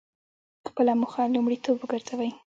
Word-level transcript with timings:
خپله 0.67 0.93
موخه 1.01 1.21
لومړیتوب 1.33 1.75
وګرځوئ. 1.79 2.29